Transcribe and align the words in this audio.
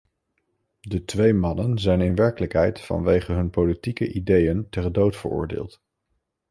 De 0.81 1.05
twee 1.05 1.33
mannen 1.33 1.79
zijn 1.79 2.01
in 2.01 2.15
werkelijkheid 2.15 2.81
vanwege 2.81 3.33
hun 3.33 3.49
politieke 3.49 4.11
ideeën 4.11 4.69
ter 4.69 4.91
dood 4.91 5.15
veroordeeld. 5.15 5.81